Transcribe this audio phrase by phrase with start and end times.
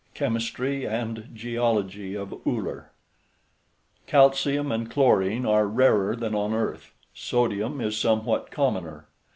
[0.15, 2.89] CHEMISTRY AND GEOLOGY OF ULLER
[4.07, 9.07] Calcium and chlorine are rarer than on earth, sodium is somewhat commoner.